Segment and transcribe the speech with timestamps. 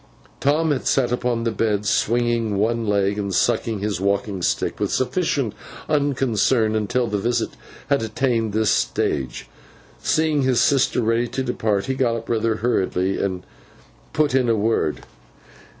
[0.39, 4.91] Tom had sat upon the bed, swinging one leg and sucking his walking stick with
[4.91, 5.53] sufficient
[5.87, 7.51] unconcern, until the visit
[7.87, 9.47] had attained this stage.
[10.01, 13.43] Seeing his sister ready to depart, he got up, rather hurriedly, and
[14.11, 15.01] put in a word.